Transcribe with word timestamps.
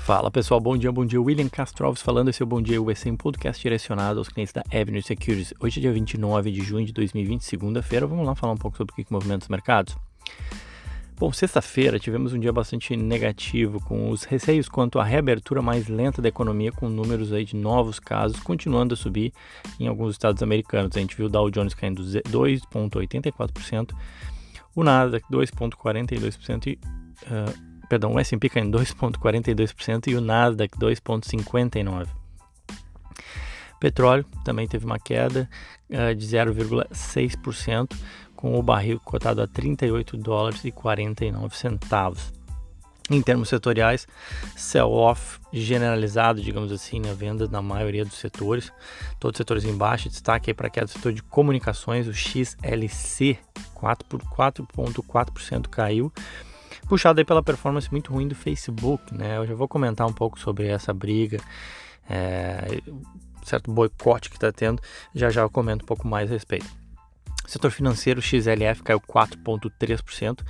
Fala 0.00 0.30
pessoal, 0.30 0.58
bom 0.58 0.76
dia, 0.76 0.90
bom 0.90 1.04
dia. 1.04 1.20
William 1.20 1.48
Castro 1.48 1.86
Alves 1.86 2.02
falando, 2.02 2.30
esse 2.30 2.42
é 2.42 2.44
o 2.44 2.46
Bom 2.46 2.60
Dia 2.60 2.82
USA, 2.82 3.10
um 3.10 3.16
podcast 3.16 3.62
direcionado 3.62 4.18
aos 4.18 4.28
clientes 4.28 4.52
da 4.52 4.62
Avenue 4.72 5.02
Securities. 5.02 5.52
Hoje 5.60 5.78
é 5.78 5.82
dia 5.82 5.92
29 5.92 6.50
de 6.50 6.62
junho 6.62 6.86
de 6.86 6.92
2020, 6.92 7.44
segunda-feira. 7.44 8.06
Vamos 8.06 8.26
lá 8.26 8.34
falar 8.34 8.54
um 8.54 8.56
pouco 8.56 8.78
sobre 8.78 8.92
o 8.92 8.96
que 8.96 9.06
movimenta 9.12 9.44
os 9.44 9.48
mercados. 9.48 9.94
Bom, 11.16 11.30
sexta-feira 11.32 11.98
tivemos 11.98 12.32
um 12.32 12.40
dia 12.40 12.50
bastante 12.50 12.96
negativo, 12.96 13.78
com 13.84 14.08
os 14.10 14.24
receios 14.24 14.70
quanto 14.70 14.98
à 14.98 15.04
reabertura 15.04 15.60
mais 15.60 15.86
lenta 15.86 16.22
da 16.22 16.28
economia, 16.28 16.72
com 16.72 16.88
números 16.88 17.30
aí 17.30 17.44
de 17.44 17.54
novos 17.54 18.00
casos 18.00 18.40
continuando 18.40 18.94
a 18.94 18.96
subir 18.96 19.34
em 19.78 19.86
alguns 19.86 20.12
estados 20.12 20.42
americanos. 20.42 20.96
A 20.96 21.00
gente 21.00 21.14
viu 21.14 21.26
o 21.26 21.28
Dow 21.28 21.50
Jones 21.50 21.74
caindo 21.74 22.02
2,84%, 22.02 23.90
o 24.74 24.82
Nasdaq 24.82 25.24
2,42% 25.30 26.66
e... 26.66 26.78
Uh, 27.26 27.69
perdão, 27.90 28.14
o 28.14 28.20
S&P 28.20 28.48
caindo 28.48 28.78
2,42% 28.78 30.06
e 30.06 30.14
o 30.14 30.20
Nasdaq 30.20 30.78
2,59%. 30.78 32.06
Petróleo 33.80 34.24
também 34.44 34.68
teve 34.68 34.84
uma 34.84 34.98
queda 34.98 35.50
uh, 35.90 36.14
de 36.14 36.24
0,6%, 36.24 37.96
com 38.36 38.56
o 38.56 38.62
barril 38.62 39.00
cotado 39.04 39.42
a 39.42 39.46
38 39.46 40.16
dólares 40.16 40.64
e 40.64 40.70
49 40.70 41.56
centavos. 41.56 42.32
Em 43.10 43.20
termos 43.20 43.48
setoriais, 43.48 44.06
sell-off 44.54 45.40
generalizado, 45.52 46.40
digamos 46.40 46.70
assim, 46.70 47.00
na 47.00 47.12
venda 47.12 47.48
na 47.48 47.60
maioria 47.60 48.04
dos 48.04 48.14
setores, 48.14 48.72
todos 49.18 49.34
os 49.34 49.38
setores 49.38 49.64
em 49.64 49.76
baixo, 49.76 50.08
destaque 50.08 50.54
para 50.54 50.70
queda 50.70 50.86
do 50.86 50.92
setor 50.92 51.12
de 51.12 51.22
comunicações, 51.24 52.06
o 52.06 52.14
XLC 52.14 53.36
4 53.74 54.06
por 54.06 54.22
4,4% 54.22 55.66
caiu, 55.68 56.12
puxado 56.90 57.20
aí 57.20 57.24
pela 57.24 57.40
performance 57.40 57.88
muito 57.88 58.12
ruim 58.12 58.26
do 58.26 58.34
Facebook, 58.34 59.14
né? 59.14 59.36
Eu 59.36 59.46
já 59.46 59.54
vou 59.54 59.68
comentar 59.68 60.04
um 60.08 60.12
pouco 60.12 60.40
sobre 60.40 60.66
essa 60.66 60.92
briga, 60.92 61.38
é, 62.08 62.82
certo 63.44 63.70
boicote 63.70 64.28
que 64.28 64.36
está 64.36 64.50
tendo, 64.50 64.82
já 65.14 65.30
já 65.30 65.42
eu 65.42 65.48
comento 65.48 65.84
um 65.84 65.86
pouco 65.86 66.08
mais 66.08 66.28
a 66.28 66.34
respeito. 66.34 66.66
Setor 67.46 67.70
financeiro 67.70 68.20
XLF 68.20 68.82
caiu 68.82 69.00
4,3%, 69.00 70.40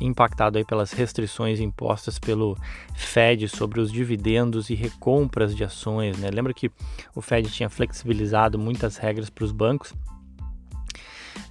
impactado 0.00 0.56
aí 0.56 0.64
pelas 0.64 0.92
restrições 0.92 1.60
impostas 1.60 2.18
pelo 2.18 2.56
Fed 2.94 3.46
sobre 3.48 3.78
os 3.78 3.92
dividendos 3.92 4.70
e 4.70 4.74
recompras 4.74 5.54
de 5.54 5.64
ações. 5.64 6.18
Né? 6.18 6.30
Lembra 6.30 6.54
que 6.54 6.70
o 7.14 7.20
Fed 7.20 7.50
tinha 7.50 7.68
flexibilizado 7.68 8.58
muitas 8.58 8.96
regras 8.96 9.28
para 9.28 9.44
os 9.44 9.52
bancos? 9.52 9.92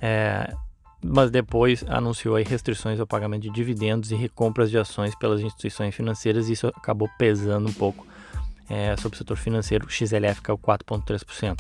É, 0.02 0.52
mas 1.02 1.32
depois 1.32 1.84
anunciou 1.88 2.36
restrições 2.38 3.00
ao 3.00 3.08
pagamento 3.08 3.44
de 3.44 3.50
dividendos 3.50 4.12
e 4.12 4.16
recompras 4.16 4.70
de 4.70 4.78
ações 4.78 5.16
pelas 5.16 5.42
instituições 5.42 5.96
financeiras 5.96 6.50
e 6.50 6.54
isso 6.54 6.68
acabou 6.68 7.10
pesando 7.18 7.70
um 7.70 7.74
pouco 7.74 8.06
é, 8.70 8.96
sobre 8.98 9.16
o 9.16 9.18
setor 9.18 9.38
financeiro. 9.38 9.86
O 9.86 9.90
XLF 9.90 10.42
caiu 10.42 10.58
4,3%. 10.58 11.60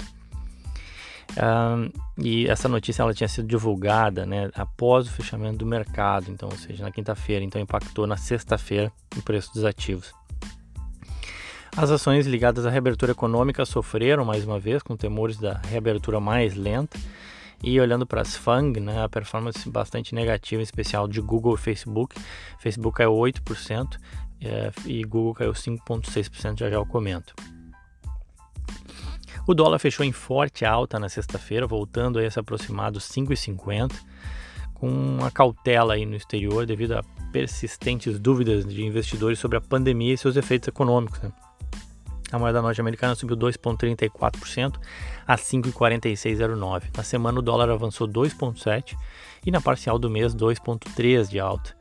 Um, 1.30 1.92
e 2.18 2.48
essa 2.48 2.68
notícia 2.68 3.04
ela 3.04 3.14
tinha 3.14 3.28
sido 3.28 3.48
divulgada 3.48 4.26
né, 4.26 4.50
após 4.56 5.08
o 5.08 5.12
fechamento 5.12 5.60
do 5.60 5.66
mercado, 5.66 6.32
então, 6.32 6.50
ou 6.50 6.58
seja, 6.58 6.84
na 6.84 6.92
quinta-feira, 6.92 7.46
então 7.46 7.62
impactou 7.62 8.08
na 8.08 8.18
sexta-feira 8.18 8.92
o 9.16 9.22
preço 9.22 9.54
dos 9.54 9.64
ativos. 9.64 10.12
As 11.78 11.92
ações 11.92 12.26
ligadas 12.26 12.66
à 12.66 12.70
reabertura 12.70 13.12
econômica 13.12 13.64
sofreram 13.64 14.26
mais 14.26 14.44
uma 14.44 14.60
vez 14.60 14.82
com 14.82 14.98
temores 14.98 15.38
da 15.38 15.62
reabertura 15.70 16.20
mais 16.20 16.56
lenta 16.56 17.00
e 17.64 17.80
olhando 17.80 18.06
para 18.06 18.22
as 18.22 18.36
FANG, 18.36 18.80
né, 18.80 19.04
a 19.04 19.10
performance 19.10 19.70
bastante 19.70 20.16
negativa, 20.16 20.62
em 20.62 20.64
especial 20.64 21.08
de 21.08 21.20
Google 21.20 21.56
e 21.56 21.58
Facebook. 21.58 22.16
Facebook 22.60 22.98
caiu 22.98 23.12
8% 23.12 23.98
é, 24.42 24.72
e 24.86 25.04
Google 25.04 25.34
caiu 25.34 25.52
5,6%, 25.52 26.60
já 26.60 26.70
já 26.70 26.76
eu 26.76 26.86
comento. 26.86 27.34
O 29.46 29.54
dólar 29.54 29.80
fechou 29.80 30.06
em 30.06 30.12
forte 30.12 30.64
alta 30.64 31.00
na 31.00 31.10
sexta-feira, 31.10 31.66
voltando 31.66 32.20
a 32.20 32.30
se 32.30 32.40
aproximar 32.40 32.92
dos 32.92 33.06
5,50, 33.10 33.94
com 34.76 34.88
uma 34.88 35.32
cautela 35.32 35.96
aí 35.96 36.06
no 36.06 36.16
exterior 36.16 36.66
devido 36.66 36.94
a 36.94 37.04
persistentes 37.32 38.20
dúvidas 38.20 38.66
de 38.66 38.84
investidores 38.84 39.40
sobre 39.40 39.58
a 39.58 39.62
pandemia 39.62 40.14
e 40.14 40.18
seus 40.18 40.36
efeitos 40.36 40.68
econômicos. 40.68 41.20
Né? 41.22 41.32
A 42.32 42.38
moeda 42.38 42.62
norte-americana 42.62 43.16
subiu 43.16 43.36
2,34% 43.36 44.80
a 45.28 45.36
5,4609. 45.36 46.84
Na 46.96 47.04
semana 47.04 47.40
o 47.40 47.42
dólar 47.42 47.70
avançou 47.70 48.08
2,7% 48.08 48.96
e 49.46 49.52
na 49.52 49.60
parcial 49.60 49.98
do 49.98 50.10
mês 50.10 50.36
2,3% 50.36 51.28
de 51.28 51.40
alta. 51.40 51.76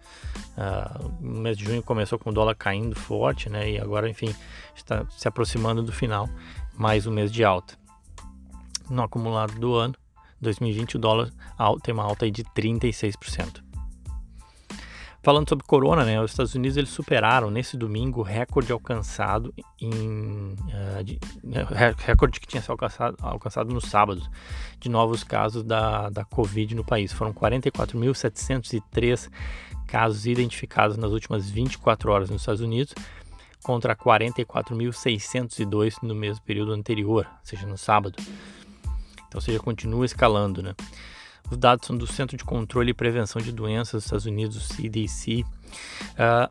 Uh, 0.56 1.08
o 1.20 1.40
mês 1.40 1.56
de 1.56 1.64
junho 1.64 1.82
começou 1.82 2.18
com 2.18 2.30
o 2.30 2.32
dólar 2.32 2.54
caindo 2.54 2.96
forte, 2.96 3.48
né? 3.48 3.70
E 3.70 3.78
agora, 3.78 4.08
enfim, 4.08 4.34
está 4.74 5.04
se 5.10 5.28
aproximando 5.28 5.82
do 5.82 5.92
final, 5.92 6.28
mais 6.74 7.06
um 7.06 7.12
mês 7.12 7.30
de 7.30 7.44
alta. 7.44 7.74
No 8.88 9.02
acumulado 9.02 9.54
do 9.58 9.74
ano, 9.74 9.94
2020, 10.40 10.96
o 10.96 10.98
dólar 10.98 11.30
tem 11.82 11.92
uma 11.92 12.04
alta 12.04 12.30
de 12.30 12.42
36%. 12.42 13.67
Falando 15.20 15.48
sobre 15.48 15.66
corona, 15.66 16.04
né, 16.04 16.22
os 16.22 16.30
Estados 16.30 16.54
Unidos 16.54 16.76
eles 16.76 16.90
superaram 16.90 17.50
nesse 17.50 17.76
domingo 17.76 18.20
o 18.20 18.22
recorde 18.22 18.70
alcançado 18.70 19.52
em 19.80 19.90
uh, 19.90 21.02
de, 21.02 21.18
recorde 21.98 22.38
que 22.38 22.46
tinha 22.46 22.62
sido 22.62 22.70
alcançado, 22.70 23.16
alcançado 23.20 23.74
no 23.74 23.80
sábado 23.80 24.22
de 24.78 24.88
novos 24.88 25.24
casos 25.24 25.64
da, 25.64 26.08
da 26.08 26.24
Covid 26.24 26.76
no 26.76 26.84
país. 26.84 27.12
Foram 27.12 27.34
44.703 27.34 29.28
casos 29.88 30.24
identificados 30.24 30.96
nas 30.96 31.10
últimas 31.10 31.50
24 31.50 32.12
horas 32.12 32.30
nos 32.30 32.42
Estados 32.42 32.60
Unidos, 32.60 32.94
contra 33.62 33.96
44.602 33.96 35.96
no 36.02 36.14
mesmo 36.14 36.44
período 36.44 36.70
anterior, 36.72 37.26
ou 37.28 37.38
seja, 37.42 37.66
no 37.66 37.76
sábado. 37.76 38.14
Então, 39.26 39.38
ou 39.38 39.40
seja, 39.40 39.58
continua 39.58 40.06
escalando, 40.06 40.62
né? 40.62 40.76
Os 41.50 41.56
dados 41.56 41.86
são 41.86 41.96
do 41.96 42.06
Centro 42.06 42.36
de 42.36 42.44
Controle 42.44 42.90
e 42.90 42.94
Prevenção 42.94 43.40
de 43.40 43.52
Doenças 43.52 43.92
dos 43.92 44.04
Estados 44.04 44.26
Unidos, 44.26 44.68
CDC. 44.68 45.42
Uh, 45.42 45.44
ah, 46.18 46.50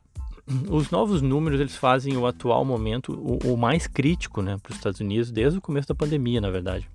os 0.70 0.90
novos 0.90 1.22
números 1.22 1.60
eles 1.60 1.76
fazem 1.76 2.16
o 2.16 2.26
atual 2.26 2.64
momento 2.64 3.14
o, 3.14 3.54
o 3.54 3.58
mais 3.58 3.86
crítico 3.86 4.42
né, 4.42 4.58
para 4.62 4.72
os 4.72 4.78
Estados 4.78 5.00
Unidos 5.00 5.30
desde 5.30 5.60
o 5.60 5.62
começo 5.62 5.88
da 5.88 5.96
pandemia, 5.96 6.40
na 6.40 6.50
verdade. 6.50 6.90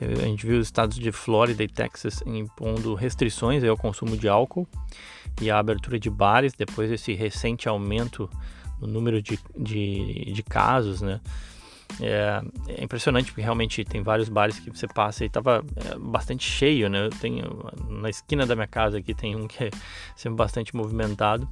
A 0.00 0.24
gente 0.24 0.46
viu 0.46 0.58
os 0.58 0.66
estados 0.66 0.98
de 0.98 1.12
Flórida 1.12 1.62
e 1.62 1.68
Texas 1.68 2.22
impondo 2.24 2.94
restrições 2.94 3.62
ao 3.62 3.76
consumo 3.76 4.16
de 4.16 4.28
álcool 4.28 4.66
e 5.42 5.50
a 5.50 5.58
abertura 5.58 5.98
de 5.98 6.08
bares 6.08 6.54
depois 6.54 6.88
desse 6.88 7.12
recente 7.12 7.68
aumento 7.68 8.30
no 8.80 8.86
número 8.86 9.20
de, 9.20 9.38
de, 9.58 10.32
de 10.32 10.42
casos, 10.42 11.02
né? 11.02 11.20
É, 12.00 12.40
é, 12.68 12.84
impressionante 12.84 13.26
porque 13.26 13.42
realmente 13.42 13.84
tem 13.84 14.02
vários 14.02 14.28
bares 14.28 14.58
que 14.58 14.70
você 14.70 14.86
passa 14.86 15.24
e 15.24 15.28
tava 15.28 15.64
é, 15.76 15.98
bastante 15.98 16.48
cheio, 16.48 16.88
né? 16.88 17.06
Eu 17.06 17.10
tenho 17.10 17.70
na 17.88 18.08
esquina 18.08 18.46
da 18.46 18.54
minha 18.54 18.66
casa 18.66 18.98
aqui 18.98 19.14
tem 19.14 19.36
um 19.36 19.46
que 19.46 19.64
é 19.64 19.70
sempre 20.14 20.36
bastante 20.36 20.74
movimentado 20.74 21.48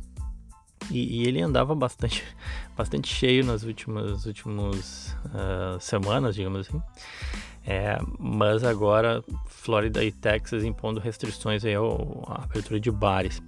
e, 0.91 1.23
e 1.23 1.27
ele 1.27 1.43
andava 1.43 1.75
bastante, 1.75 2.25
bastante 2.77 3.13
cheio 3.13 3.45
nas 3.45 3.63
últimas, 3.63 4.27
últimas 4.27 5.17
uh, 5.27 5.81
semanas, 5.81 6.35
digamos 6.35 6.67
assim. 6.67 6.81
É, 7.71 7.99
mas 8.19 8.65
agora 8.65 9.23
Flórida 9.45 10.03
e 10.03 10.11
Texas 10.11 10.65
impondo 10.65 10.99
restrições 10.99 11.67
aí 11.67 11.75
à 11.75 12.43
abertura 12.43 12.81
de 12.81 12.91
bares. 12.91 13.43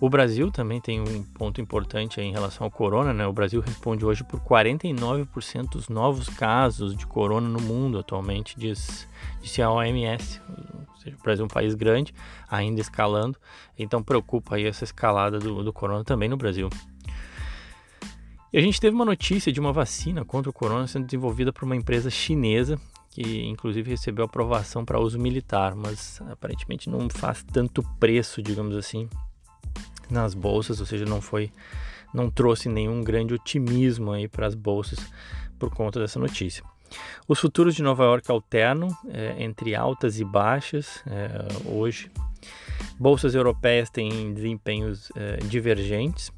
O 0.00 0.08
Brasil 0.08 0.48
também 0.52 0.80
tem 0.80 1.00
um 1.00 1.24
ponto 1.24 1.60
importante 1.60 2.20
em 2.20 2.30
relação 2.30 2.64
ao 2.64 2.70
corona, 2.70 3.12
né? 3.12 3.26
O 3.26 3.32
Brasil 3.32 3.60
responde 3.60 4.06
hoje 4.06 4.22
por 4.22 4.38
49% 4.38 5.70
dos 5.70 5.88
novos 5.88 6.28
casos 6.28 6.94
de 6.94 7.04
corona 7.04 7.48
no 7.48 7.60
mundo 7.60 7.98
atualmente, 7.98 8.56
diz, 8.56 9.08
disse 9.42 9.60
a 9.60 9.68
OMS. 9.68 10.40
Ou 10.48 10.96
seja, 11.00 11.16
o 11.16 11.22
Brasil 11.24 11.42
é 11.42 11.46
um 11.46 11.48
país 11.48 11.74
grande, 11.74 12.14
ainda 12.48 12.80
escalando, 12.80 13.36
então 13.76 14.04
preocupa 14.04 14.54
aí 14.54 14.66
essa 14.66 14.84
escalada 14.84 15.40
do, 15.40 15.64
do 15.64 15.72
corona 15.72 16.04
também 16.04 16.28
no 16.28 16.36
Brasil. 16.36 16.70
E 18.52 18.56
a 18.56 18.60
gente 18.60 18.80
teve 18.80 18.94
uma 18.94 19.04
notícia 19.04 19.50
de 19.50 19.58
uma 19.58 19.72
vacina 19.72 20.24
contra 20.24 20.48
o 20.48 20.52
corona 20.52 20.86
sendo 20.86 21.06
desenvolvida 21.06 21.52
por 21.52 21.64
uma 21.64 21.74
empresa 21.74 22.08
chinesa 22.08 22.80
que 23.18 23.44
inclusive 23.46 23.90
recebeu 23.90 24.24
aprovação 24.24 24.84
para 24.84 25.00
uso 25.00 25.18
militar, 25.18 25.74
mas 25.74 26.22
aparentemente 26.30 26.88
não 26.88 27.10
faz 27.10 27.42
tanto 27.42 27.82
preço, 27.98 28.40
digamos 28.40 28.76
assim, 28.76 29.08
nas 30.08 30.34
bolsas, 30.34 30.78
ou 30.78 30.86
seja, 30.86 31.04
não 31.04 31.20
foi, 31.20 31.50
não 32.14 32.30
trouxe 32.30 32.68
nenhum 32.68 33.02
grande 33.02 33.34
otimismo 33.34 34.12
aí 34.12 34.28
para 34.28 34.46
as 34.46 34.54
bolsas 34.54 35.00
por 35.58 35.68
conta 35.68 35.98
dessa 35.98 36.20
notícia. 36.20 36.62
Os 37.26 37.40
futuros 37.40 37.74
de 37.74 37.82
Nova 37.82 38.04
York 38.04 38.30
alternam 38.30 38.96
é, 39.08 39.42
entre 39.42 39.74
altas 39.74 40.20
e 40.20 40.24
baixas 40.24 41.02
é, 41.04 41.68
hoje. 41.68 42.12
Bolsas 43.00 43.34
europeias 43.34 43.90
têm 43.90 44.32
desempenhos 44.32 45.10
é, 45.16 45.38
divergentes. 45.38 46.30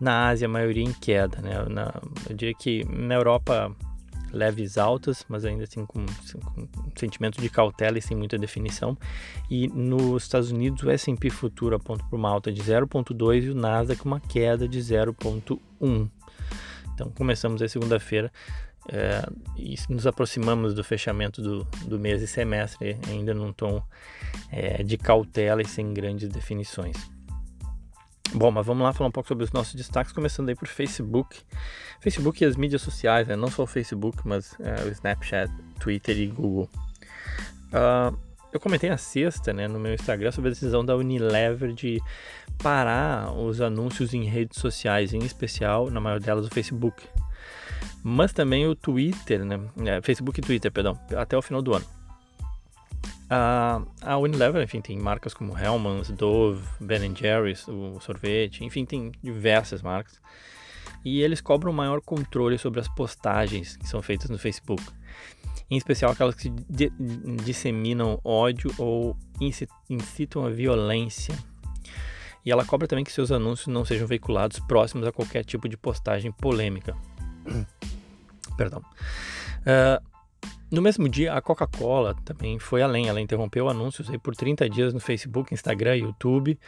Na 0.00 0.28
Ásia, 0.30 0.46
a 0.46 0.50
maioria 0.50 0.82
em 0.82 0.92
queda. 0.92 1.40
Né? 1.40 1.64
Na, 1.70 1.94
eu 2.28 2.34
diria 2.34 2.54
que 2.54 2.84
na 2.84 3.14
Europa 3.14 3.74
leves 4.32 4.78
altas, 4.78 5.24
mas 5.28 5.44
ainda 5.44 5.64
assim 5.64 5.84
com, 5.84 6.04
com 6.06 6.62
um 6.62 6.96
sentimento 6.96 7.40
de 7.40 7.48
cautela 7.48 7.98
e 7.98 8.02
sem 8.02 8.16
muita 8.16 8.38
definição. 8.38 8.96
E 9.50 9.68
nos 9.68 10.24
Estados 10.24 10.50
Unidos 10.50 10.82
o 10.82 10.90
S&P 10.90 11.30
futuro 11.30 11.76
aponta 11.76 12.04
para 12.04 12.16
uma 12.16 12.30
alta 12.30 12.50
de 12.50 12.62
0,2 12.62 13.44
e 13.44 13.50
o 13.50 13.54
Nasdaq 13.54 14.04
uma 14.04 14.20
queda 14.20 14.66
de 14.66 14.78
0,1. 14.78 16.10
Então 16.94 17.10
começamos 17.10 17.62
a 17.62 17.68
segunda-feira 17.68 18.32
é, 18.88 19.24
e 19.56 19.76
nos 19.88 20.06
aproximamos 20.06 20.74
do 20.74 20.82
fechamento 20.82 21.40
do, 21.40 21.64
do 21.86 21.98
mês 21.98 22.20
e 22.22 22.26
semestre 22.26 22.98
ainda 23.08 23.32
num 23.32 23.52
tom 23.52 23.82
é, 24.50 24.82
de 24.82 24.96
cautela 24.96 25.62
e 25.62 25.66
sem 25.66 25.92
grandes 25.92 26.28
definições. 26.28 26.96
Bom, 28.34 28.50
mas 28.50 28.64
vamos 28.64 28.82
lá 28.82 28.92
falar 28.92 29.08
um 29.08 29.12
pouco 29.12 29.28
sobre 29.28 29.44
os 29.44 29.52
nossos 29.52 29.74
destaques, 29.74 30.12
começando 30.12 30.48
aí 30.48 30.54
por 30.54 30.66
Facebook. 30.66 31.38
Facebook 32.00 32.42
e 32.42 32.46
as 32.46 32.56
mídias 32.56 32.80
sociais, 32.80 33.28
né? 33.28 33.36
não 33.36 33.48
só 33.48 33.64
o 33.64 33.66
Facebook, 33.66 34.18
mas 34.24 34.56
é, 34.60 34.84
o 34.84 34.88
Snapchat, 34.88 35.52
Twitter 35.78 36.18
e 36.18 36.26
Google. 36.28 36.68
Uh, 37.68 38.16
eu 38.52 38.60
comentei 38.60 38.90
na 38.90 38.98
sexta, 38.98 39.52
né, 39.52 39.66
no 39.66 39.78
meu 39.78 39.94
Instagram, 39.94 40.30
sobre 40.30 40.48
a 40.48 40.52
decisão 40.52 40.84
da 40.84 40.94
Unilever 40.94 41.72
de 41.72 42.00
parar 42.62 43.32
os 43.32 43.60
anúncios 43.60 44.12
em 44.12 44.24
redes 44.24 44.60
sociais, 44.60 45.14
em 45.14 45.20
especial, 45.20 45.90
na 45.90 46.00
maior 46.00 46.20
delas, 46.20 46.46
o 46.46 46.50
Facebook. 46.50 47.02
Mas 48.02 48.32
também 48.32 48.66
o 48.66 48.74
Twitter, 48.74 49.44
né? 49.44 49.58
É, 49.86 50.02
Facebook 50.02 50.40
e 50.40 50.42
Twitter, 50.42 50.70
perdão, 50.70 50.98
até 51.16 51.36
o 51.36 51.42
final 51.42 51.62
do 51.62 51.74
ano. 51.74 51.84
A, 53.28 53.82
a 54.02 54.18
Unilever, 54.18 54.62
enfim, 54.62 54.80
tem 54.80 54.98
marcas 54.98 55.32
como 55.32 55.56
Hellmann's, 55.56 56.10
Dove, 56.10 56.62
Ben 56.80 57.14
Jerry's, 57.16 57.66
o 57.66 57.98
sorvete, 58.00 58.64
enfim, 58.64 58.84
tem 58.84 59.12
diversas 59.22 59.80
marcas. 59.82 60.20
E 61.04 61.20
eles 61.20 61.40
cobram 61.40 61.72
maior 61.72 62.00
controle 62.00 62.58
sobre 62.58 62.80
as 62.80 62.88
postagens 62.88 63.76
que 63.76 63.88
são 63.88 64.02
feitas 64.02 64.30
no 64.30 64.38
Facebook. 64.38 64.82
Em 65.70 65.76
especial 65.76 66.12
aquelas 66.12 66.34
que 66.34 66.52
disseminam 67.44 68.20
ódio 68.22 68.70
ou 68.78 69.16
incitam 69.88 70.44
a 70.44 70.50
violência. 70.50 71.34
E 72.44 72.50
ela 72.50 72.64
cobra 72.64 72.86
também 72.86 73.04
que 73.04 73.12
seus 73.12 73.32
anúncios 73.32 73.68
não 73.68 73.84
sejam 73.84 74.06
veiculados 74.06 74.58
próximos 74.60 75.06
a 75.06 75.12
qualquer 75.12 75.44
tipo 75.44 75.68
de 75.68 75.76
postagem 75.76 76.30
polêmica. 76.30 76.94
Perdão. 78.56 78.82
Uh, 79.60 80.11
no 80.72 80.80
mesmo 80.80 81.06
dia, 81.08 81.34
a 81.34 81.42
Coca-Cola 81.42 82.16
também 82.24 82.58
foi 82.58 82.80
além. 82.80 83.06
Ela 83.06 83.20
interrompeu 83.20 83.68
anúncios 83.68 84.08
aí 84.08 84.18
por 84.18 84.34
30 84.34 84.68
dias 84.70 84.94
no 84.94 85.00
Facebook, 85.00 85.52
Instagram, 85.52 85.96
YouTube, 85.96 86.58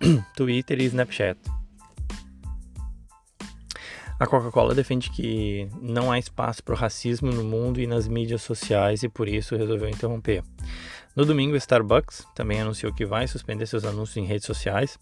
Twitter 0.36 0.80
e 0.80 0.84
Snapchat. 0.84 1.38
A 4.18 4.26
Coca-Cola 4.26 4.74
defende 4.74 5.10
que 5.10 5.68
não 5.82 6.10
há 6.10 6.18
espaço 6.18 6.62
para 6.62 6.74
o 6.74 6.78
racismo 6.78 7.30
no 7.30 7.44
mundo 7.44 7.80
e 7.80 7.86
nas 7.86 8.08
mídias 8.08 8.42
sociais 8.42 9.02
e 9.02 9.08
por 9.08 9.28
isso 9.28 9.56
resolveu 9.56 9.88
interromper. 9.88 10.42
No 11.16 11.24
domingo, 11.24 11.54
o 11.54 11.56
Starbucks 11.56 12.26
também 12.34 12.60
anunciou 12.60 12.94
que 12.94 13.04
vai 13.04 13.26
suspender 13.26 13.66
seus 13.66 13.84
anúncios 13.84 14.18
em 14.18 14.24
redes 14.24 14.46
sociais. 14.46 14.98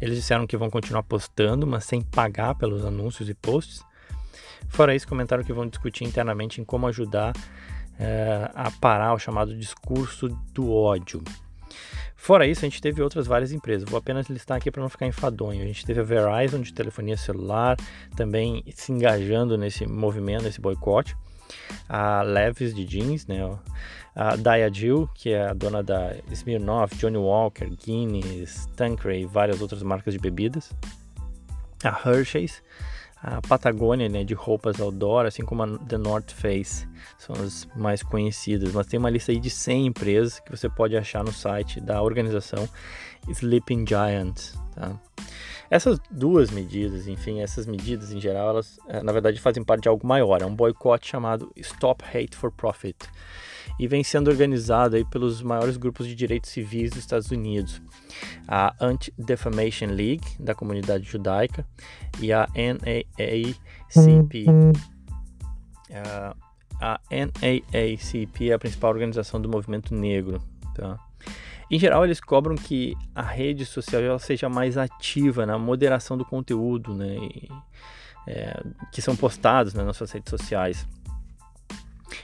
Eles 0.00 0.16
disseram 0.16 0.46
que 0.46 0.56
vão 0.56 0.68
continuar 0.68 1.02
postando, 1.02 1.66
mas 1.66 1.84
sem 1.84 2.02
pagar 2.02 2.54
pelos 2.56 2.84
anúncios 2.84 3.28
e 3.28 3.34
posts. 3.34 3.82
Fora 4.68 4.94
isso, 4.94 5.06
comentaram 5.06 5.42
que 5.42 5.52
vão 5.52 5.66
discutir 5.66 6.04
internamente 6.04 6.60
em 6.60 6.64
como 6.64 6.86
ajudar 6.86 7.32
é, 7.98 8.50
a 8.54 8.70
parar 8.70 9.14
o 9.14 9.18
chamado 9.18 9.56
discurso 9.56 10.28
do 10.52 10.72
ódio. 10.72 11.22
Fora 12.16 12.46
isso, 12.46 12.64
a 12.64 12.68
gente 12.68 12.80
teve 12.80 13.02
outras 13.02 13.26
várias 13.26 13.52
empresas. 13.52 13.88
Vou 13.88 13.98
apenas 13.98 14.28
listar 14.28 14.56
aqui 14.56 14.70
para 14.70 14.80
não 14.80 14.88
ficar 14.88 15.06
enfadonho. 15.06 15.62
A 15.62 15.66
gente 15.66 15.84
teve 15.84 16.00
a 16.00 16.02
Verizon 16.02 16.62
de 16.62 16.72
telefonia 16.72 17.18
celular, 17.18 17.76
também 18.16 18.64
se 18.74 18.92
engajando 18.92 19.58
nesse 19.58 19.86
movimento, 19.86 20.44
nesse 20.44 20.60
boicote. 20.60 21.14
A 21.86 22.22
Levis 22.22 22.74
de 22.74 22.84
jeans, 22.84 23.26
né? 23.26 23.38
A 24.16 24.36
Diageo, 24.36 25.06
que 25.14 25.30
é 25.30 25.48
a 25.48 25.52
dona 25.52 25.82
da 25.82 26.16
Smirnoff, 26.30 26.96
Johnny 26.96 27.18
Walker, 27.18 27.66
Guinness, 27.66 28.70
Tanqueray 28.74 29.24
e 29.24 29.26
várias 29.26 29.60
outras 29.60 29.82
marcas 29.82 30.14
de 30.14 30.18
bebidas. 30.18 30.72
A 31.84 32.08
Hershey's, 32.08 32.62
a 33.26 33.40
Patagônia, 33.40 34.06
né, 34.06 34.22
de 34.22 34.34
roupas 34.34 34.78
outdoor, 34.78 35.24
assim 35.24 35.42
como 35.42 35.62
a 35.62 35.78
The 35.78 35.96
North 35.96 36.30
Face, 36.30 36.86
são 37.16 37.34
as 37.36 37.66
mais 37.74 38.02
conhecidas. 38.02 38.70
Mas 38.74 38.86
tem 38.86 39.00
uma 39.00 39.08
lista 39.08 39.32
aí 39.32 39.40
de 39.40 39.48
100 39.48 39.86
empresas 39.86 40.40
que 40.40 40.50
você 40.50 40.68
pode 40.68 40.94
achar 40.94 41.24
no 41.24 41.32
site 41.32 41.80
da 41.80 42.02
organização 42.02 42.68
Sleeping 43.26 43.86
Giants, 43.88 44.54
tá? 44.74 45.00
Essas 45.70 45.98
duas 46.10 46.50
medidas, 46.50 47.08
enfim, 47.08 47.40
essas 47.40 47.66
medidas 47.66 48.12
em 48.12 48.20
geral, 48.20 48.50
elas 48.50 48.78
eh, 48.86 49.02
na 49.02 49.10
verdade 49.10 49.40
fazem 49.40 49.64
parte 49.64 49.84
de 49.84 49.88
algo 49.88 50.06
maior, 50.06 50.42
é 50.42 50.44
um 50.44 50.54
boicote 50.54 51.08
chamado 51.08 51.50
Stop 51.56 52.04
Hate 52.04 52.36
for 52.36 52.52
Profit 52.52 53.08
e 53.78 53.88
vem 53.88 54.04
sendo 54.04 54.30
organizado 54.30 54.96
aí 54.96 55.04
pelos 55.04 55.42
maiores 55.42 55.76
grupos 55.76 56.06
de 56.06 56.14
direitos 56.14 56.50
civis 56.50 56.90
dos 56.90 57.00
Estados 57.00 57.30
Unidos, 57.30 57.82
a 58.46 58.74
Anti-Defamation 58.80 59.86
League 59.86 60.24
da 60.38 60.54
comunidade 60.54 61.04
judaica 61.04 61.66
e 62.20 62.32
a 62.32 62.46
NAACP. 62.54 64.46
A, 65.92 66.36
a 66.80 67.00
NAACP 67.10 68.50
é 68.50 68.54
a 68.54 68.58
principal 68.58 68.90
organização 68.90 69.40
do 69.40 69.48
movimento 69.48 69.94
negro. 69.94 70.40
Tá? 70.74 70.98
Em 71.70 71.78
geral, 71.78 72.04
eles 72.04 72.20
cobram 72.20 72.54
que 72.54 72.94
a 73.14 73.22
rede 73.22 73.64
social 73.64 74.18
seja 74.18 74.48
mais 74.48 74.76
ativa 74.76 75.46
na 75.46 75.58
moderação 75.58 76.16
do 76.16 76.24
conteúdo 76.24 76.94
né, 76.94 77.16
e, 77.16 77.48
é, 78.26 78.62
que 78.92 79.00
são 79.00 79.16
postados 79.16 79.74
né, 79.74 79.82
nas 79.82 79.96
suas 79.96 80.12
redes 80.12 80.30
sociais. 80.30 80.86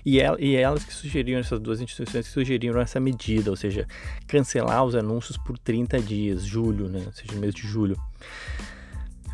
E, 0.05 0.21
el, 0.21 0.37
e 0.39 0.57
elas 0.57 0.85
que 0.85 0.93
sugeriram, 0.93 1.41
essas 1.41 1.61
duas 1.61 1.81
instituições 1.81 2.27
que 2.27 2.33
sugeriram 2.33 2.81
essa 2.81 3.01
medida, 3.01 3.51
ou 3.51 3.57
seja, 3.57 3.87
cancelar 4.27 4.85
os 4.85 4.95
anúncios 4.95 5.37
por 5.37 5.59
30 5.59 6.01
dias, 6.01 6.45
julho, 6.45 6.89
né, 6.89 7.03
ou 7.07 7.13
seja, 7.13 7.33
no 7.35 7.41
mês 7.41 7.55
de 7.55 7.63
julho. 7.63 7.97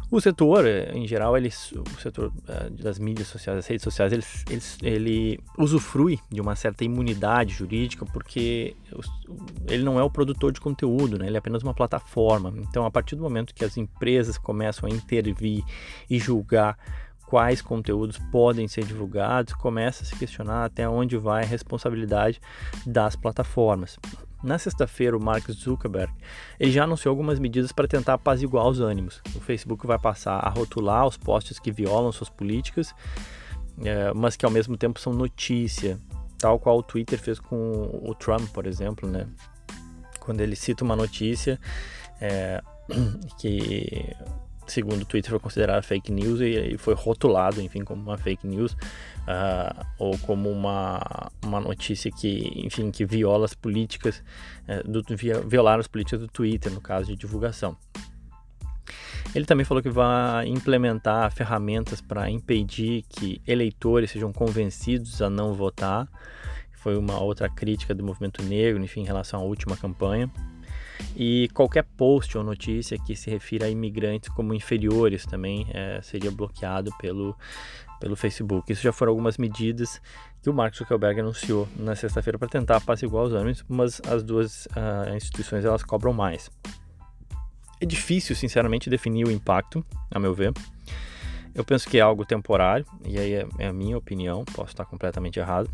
O 0.08 0.20
setor, 0.20 0.64
eh, 0.64 0.92
em 0.94 1.04
geral, 1.04 1.36
ele, 1.36 1.48
o 1.48 2.00
setor 2.00 2.28
uh, 2.28 2.70
das 2.70 2.96
mídias 2.96 3.26
sociais, 3.26 3.58
das 3.58 3.66
redes 3.66 3.82
sociais, 3.82 4.12
ele, 4.12 4.22
ele, 4.48 4.62
ele, 4.82 5.40
usufrui 5.58 6.20
de 6.30 6.40
uma 6.40 6.54
certa 6.54 6.84
imunidade 6.84 7.52
jurídica 7.52 8.06
porque 8.06 8.76
ele 9.68 9.82
não 9.82 9.98
é 9.98 10.04
o 10.04 10.10
produtor 10.10 10.52
de 10.52 10.60
conteúdo, 10.60 11.18
né? 11.18 11.26
ele 11.26 11.34
é 11.34 11.38
apenas 11.40 11.64
uma 11.64 11.74
plataforma. 11.74 12.54
Então, 12.58 12.86
a 12.86 12.90
partir 12.90 13.16
do 13.16 13.22
momento 13.22 13.52
que 13.52 13.64
as 13.64 13.76
empresas 13.76 14.38
começam 14.38 14.88
a 14.88 14.92
intervir 14.92 15.64
e 16.08 16.20
julgar 16.20 16.78
quais 17.26 17.60
conteúdos 17.60 18.18
podem 18.30 18.68
ser 18.68 18.84
divulgados, 18.84 19.52
começa 19.54 20.02
a 20.02 20.06
se 20.06 20.16
questionar 20.16 20.64
até 20.64 20.88
onde 20.88 21.16
vai 21.16 21.42
a 21.42 21.46
responsabilidade 21.46 22.40
das 22.86 23.16
plataformas. 23.16 23.98
Na 24.42 24.58
sexta-feira, 24.58 25.16
o 25.16 25.22
Mark 25.22 25.50
Zuckerberg 25.50 26.12
ele 26.60 26.70
já 26.70 26.84
anunciou 26.84 27.10
algumas 27.10 27.38
medidas 27.38 27.72
para 27.72 27.88
tentar 27.88 28.14
apaziguar 28.14 28.66
os 28.68 28.80
ânimos. 28.80 29.20
O 29.34 29.40
Facebook 29.40 29.86
vai 29.86 29.98
passar 29.98 30.38
a 30.38 30.48
rotular 30.48 31.06
os 31.06 31.16
posts 31.16 31.58
que 31.58 31.72
violam 31.72 32.12
suas 32.12 32.30
políticas, 32.30 32.94
é, 33.82 34.12
mas 34.14 34.36
que 34.36 34.44
ao 34.44 34.50
mesmo 34.50 34.76
tempo 34.76 35.00
são 35.00 35.12
notícia, 35.12 35.98
tal 36.38 36.60
qual 36.60 36.78
o 36.78 36.82
Twitter 36.82 37.18
fez 37.18 37.40
com 37.40 38.00
o 38.02 38.14
Trump, 38.14 38.48
por 38.52 38.66
exemplo, 38.66 39.08
né? 39.10 39.26
Quando 40.20 40.40
ele 40.40 40.54
cita 40.54 40.84
uma 40.84 40.94
notícia 40.94 41.58
é, 42.20 42.62
que 43.38 44.14
segundo 44.66 45.02
o 45.02 45.04
Twitter, 45.04 45.30
foi 45.30 45.40
considerada 45.40 45.82
fake 45.82 46.12
news 46.12 46.40
e, 46.40 46.76
foi 46.78 46.94
rotulado, 46.94 47.60
enfim, 47.60 47.84
como 47.84 48.02
uma 48.02 48.18
fake 48.18 48.46
news 48.46 48.72
uh, 48.72 49.86
ou 49.98 50.16
como 50.18 50.50
uma, 50.50 51.30
uma 51.44 51.60
notícia 51.60 52.10
que, 52.10 52.52
enfim, 52.64 52.90
que 52.90 53.04
viola 53.04 53.44
as 53.44 53.54
políticas, 53.54 54.22
uh, 54.68 54.88
do, 54.88 55.02
violar 55.46 55.78
as 55.78 55.86
políticas 55.86 56.20
do 56.20 56.28
Twitter, 56.28 56.72
no 56.72 56.80
caso 56.80 57.06
de 57.06 57.16
divulgação. 57.16 57.76
Ele 59.34 59.44
também 59.44 59.64
falou 59.64 59.82
que 59.82 59.90
vai 59.90 60.46
implementar 60.46 61.30
ferramentas 61.32 62.00
para 62.00 62.30
impedir 62.30 63.04
que 63.08 63.40
eleitores 63.46 64.10
sejam 64.10 64.32
convencidos 64.32 65.20
a 65.20 65.28
não 65.28 65.52
votar. 65.52 66.08
Foi 66.72 66.96
uma 66.96 67.20
outra 67.20 67.48
crítica 67.48 67.94
do 67.94 68.04
movimento 68.04 68.42
negro, 68.42 68.82
enfim, 68.82 69.00
em 69.00 69.04
relação 69.04 69.40
à 69.40 69.42
última 69.42 69.76
campanha 69.76 70.30
e 71.16 71.48
qualquer 71.54 71.82
post 71.96 72.36
ou 72.36 72.44
notícia 72.44 72.98
que 72.98 73.16
se 73.16 73.30
refira 73.30 73.64
a 73.64 73.70
imigrantes 73.70 74.28
como 74.28 74.52
inferiores 74.52 75.24
também 75.24 75.66
é, 75.72 75.98
seria 76.02 76.30
bloqueado 76.30 76.90
pelo, 76.98 77.34
pelo 77.98 78.14
Facebook. 78.14 78.70
Isso 78.70 78.82
já 78.82 78.92
foram 78.92 79.12
algumas 79.12 79.38
medidas 79.38 80.00
que 80.42 80.50
o 80.50 80.54
Mark 80.54 80.76
Zuckerberg 80.76 81.20
anunciou 81.20 81.66
na 81.74 81.96
sexta-feira 81.96 82.38
para 82.38 82.48
tentar 82.48 82.76
apaziguar 82.76 83.24
os 83.24 83.32
ânimos, 83.32 83.64
mas 83.66 84.00
as 84.06 84.22
duas 84.22 84.66
uh, 84.66 85.14
instituições 85.16 85.64
elas 85.64 85.82
cobram 85.82 86.12
mais. 86.12 86.50
É 87.80 87.86
difícil, 87.86 88.36
sinceramente, 88.36 88.90
definir 88.90 89.26
o 89.26 89.30
impacto, 89.30 89.84
a 90.10 90.18
meu 90.18 90.34
ver. 90.34 90.52
Eu 91.54 91.64
penso 91.64 91.88
que 91.88 91.96
é 91.96 92.02
algo 92.02 92.26
temporário, 92.26 92.84
e 93.04 93.18
aí 93.18 93.32
é, 93.32 93.48
é 93.58 93.66
a 93.68 93.72
minha 93.72 93.96
opinião, 93.96 94.44
posso 94.44 94.68
estar 94.68 94.84
completamente 94.84 95.38
errado. 95.38 95.70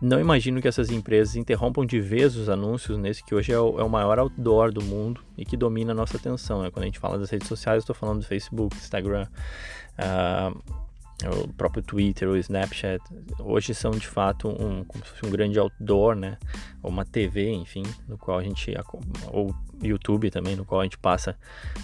Não 0.00 0.20
imagino 0.20 0.60
que 0.60 0.68
essas 0.68 0.90
empresas 0.90 1.36
interrompam 1.36 1.86
de 1.86 1.98
vez 2.00 2.36
os 2.36 2.48
anúncios 2.48 2.98
nesse 2.98 3.24
que 3.24 3.34
hoje 3.34 3.52
é 3.52 3.58
o, 3.58 3.80
é 3.80 3.82
o 3.82 3.88
maior 3.88 4.18
outdoor 4.18 4.70
do 4.70 4.82
mundo 4.82 5.22
e 5.38 5.44
que 5.44 5.56
domina 5.56 5.92
a 5.92 5.94
nossa 5.94 6.16
atenção. 6.16 6.62
Né? 6.62 6.70
Quando 6.70 6.82
a 6.82 6.86
gente 6.86 6.98
fala 6.98 7.18
das 7.18 7.30
redes 7.30 7.48
sociais, 7.48 7.82
estou 7.82 7.96
falando 7.96 8.20
do 8.20 8.26
Facebook, 8.26 8.76
Instagram, 8.76 9.26
uh, 9.98 10.76
o 11.24 11.48
próprio 11.54 11.82
Twitter, 11.82 12.28
o 12.28 12.36
Snapchat, 12.36 13.02
hoje 13.40 13.74
são 13.74 13.90
de 13.92 14.06
fato 14.06 14.48
um, 14.48 14.84
como 14.84 15.02
se 15.02 15.12
fosse 15.12 15.26
um 15.26 15.30
grande 15.30 15.58
outdoor, 15.58 16.14
né? 16.14 16.36
Ou 16.82 16.90
uma 16.90 17.06
TV, 17.06 17.50
enfim, 17.52 17.82
no 18.06 18.18
qual 18.18 18.38
a 18.38 18.42
gente, 18.42 18.74
ou 19.28 19.54
YouTube 19.82 20.30
também, 20.30 20.54
no 20.54 20.66
qual 20.66 20.82
a 20.82 20.84
gente 20.84 20.98
passa 20.98 21.34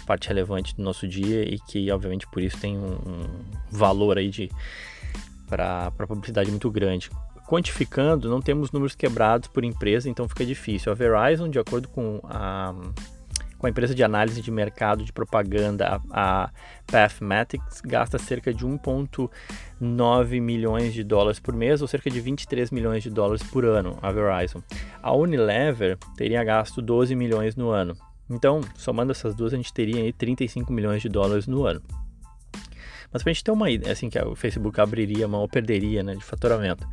parte 0.05 0.27
relevante 0.27 0.75
do 0.75 0.83
nosso 0.83 1.07
dia 1.07 1.43
e 1.43 1.57
que, 1.59 1.89
obviamente, 1.91 2.27
por 2.27 2.43
isso 2.43 2.59
tem 2.59 2.77
um, 2.77 2.93
um 2.93 3.25
valor 3.71 4.19
aí 4.19 4.29
de 4.29 4.51
para 5.47 5.91
publicidade 6.07 6.49
muito 6.51 6.69
grande. 6.69 7.09
Quantificando, 7.47 8.29
não 8.29 8.41
temos 8.41 8.71
números 8.71 8.95
quebrados 8.95 9.47
por 9.47 9.63
empresa, 9.63 10.09
então 10.09 10.27
fica 10.27 10.45
difícil. 10.45 10.91
A 10.91 10.95
Verizon, 10.95 11.49
de 11.49 11.59
acordo 11.59 11.87
com 11.89 12.19
a 12.23 12.73
com 13.63 13.67
a 13.67 13.69
empresa 13.69 13.95
de 13.95 14.03
análise 14.03 14.41
de 14.41 14.51
mercado 14.51 15.05
de 15.05 15.13
propaganda, 15.13 16.01
a, 16.11 16.49
Pathmatics, 16.85 17.79
gasta 17.79 18.19
cerca 18.19 18.53
de 18.53 18.65
1,9 18.65 20.41
milhões 20.41 20.93
de 20.93 21.01
dólares 21.01 21.39
por 21.39 21.55
mês, 21.55 21.81
ou 21.81 21.87
cerca 21.87 22.09
de 22.09 22.19
23 22.19 22.71
milhões 22.71 23.03
de 23.03 23.09
dólares 23.09 23.41
por 23.41 23.63
ano, 23.63 23.97
a 24.01 24.11
Verizon. 24.11 24.61
A 25.01 25.13
Unilever 25.13 25.97
teria 26.17 26.43
gasto 26.43 26.81
12 26.81 27.15
milhões 27.15 27.55
no 27.55 27.69
ano. 27.69 27.95
Então, 28.29 28.59
somando 28.75 29.13
essas 29.13 29.33
duas, 29.33 29.53
a 29.53 29.55
gente 29.55 29.71
teria 29.71 30.01
aí 30.01 30.11
35 30.11 30.73
milhões 30.73 31.01
de 31.01 31.07
dólares 31.07 31.47
no 31.47 31.65
ano. 31.65 31.81
Mas 33.13 33.21
para 33.21 33.29
a 33.29 33.33
gente 33.33 33.43
ter 33.43 33.51
uma 33.51 33.69
ideia, 33.69 33.93
assim, 33.93 34.09
que 34.09 34.19
o 34.19 34.35
Facebook 34.35 34.81
abriria 34.81 35.27
mão 35.27 35.41
ou 35.41 35.47
perderia 35.47 36.01
né, 36.01 36.15
de 36.15 36.23
faturamento. 36.23 36.87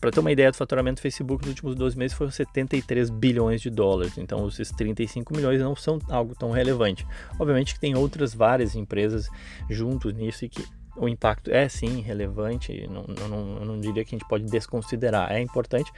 Para 0.00 0.10
ter 0.10 0.20
uma 0.20 0.32
ideia 0.32 0.50
do 0.50 0.56
faturamento 0.56 1.00
do 1.00 1.02
Facebook 1.02 1.42
nos 1.42 1.50
últimos 1.50 1.74
12 1.74 1.98
meses 1.98 2.16
foram 2.16 2.30
73 2.30 3.10
bilhões 3.10 3.60
de 3.60 3.68
dólares. 3.68 4.16
Então, 4.16 4.48
esses 4.48 4.70
35 4.70 5.36
milhões 5.36 5.60
não 5.60 5.76
são 5.76 5.98
algo 6.08 6.34
tão 6.34 6.52
relevante. 6.52 7.06
Obviamente 7.38 7.74
que 7.74 7.80
tem 7.80 7.94
outras 7.94 8.32
várias 8.32 8.74
empresas 8.74 9.28
juntos 9.68 10.14
nisso 10.14 10.46
e 10.46 10.48
que 10.48 10.64
o 10.96 11.06
impacto 11.06 11.50
é 11.50 11.68
sim 11.68 12.00
relevante. 12.00 12.86
Não, 12.88 13.04
não, 13.28 13.56
eu 13.58 13.66
não 13.66 13.80
diria 13.80 14.04
que 14.04 14.14
a 14.14 14.18
gente 14.18 14.28
pode 14.28 14.44
desconsiderar. 14.44 15.30
É 15.32 15.40
importante. 15.40 15.92